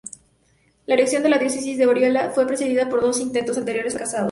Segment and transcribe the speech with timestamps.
[0.87, 4.19] La erección de la diócesis de Orihuela fue precedida por dos intentos anteriores fracasados.